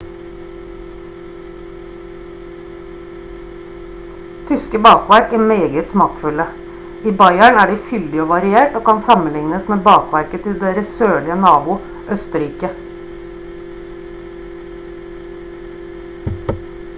tyske 4.47 4.79
bakverk 4.87 5.35
er 5.39 5.43
meget 5.53 5.91
smakfulle 5.93 6.47
i 7.13 7.15
bayern 7.21 7.59
er 7.65 7.75
de 7.75 7.79
fyldig 7.91 8.21
og 8.25 8.31
variert 8.33 8.79
og 8.81 8.87
kan 8.91 9.03
sammenlignes 9.11 9.69
med 9.75 9.83
bakverket 9.91 10.47
til 10.49 10.59
deres 10.67 10.89
sørlige 10.99 11.39
nabo 11.47 11.77
østerrike 12.19 12.77